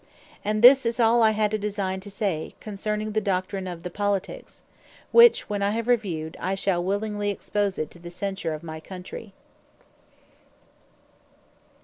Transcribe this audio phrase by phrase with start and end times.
[0.43, 3.91] And this is all I had a designe to say, concerning the Doctrine of the
[3.91, 4.63] POLITIQUES.
[5.11, 8.79] Which when I have reviewed, I shall willingly expose it to the censure of my
[8.79, 9.31] Countrey.